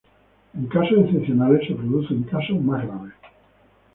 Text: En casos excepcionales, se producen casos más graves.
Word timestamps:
En 0.57 0.65
casos 0.65 0.97
excepcionales, 0.97 1.67
se 1.67 1.75
producen 1.75 2.23
casos 2.23 2.59
más 2.59 2.83
graves. 2.87 3.13